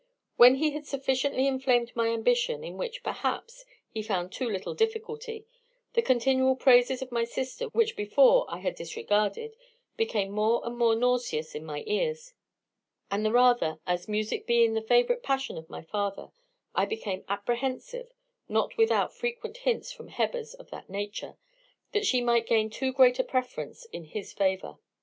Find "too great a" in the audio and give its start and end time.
22.71-23.23